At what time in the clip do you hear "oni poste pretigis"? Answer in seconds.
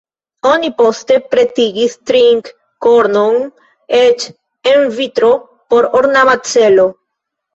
0.51-1.93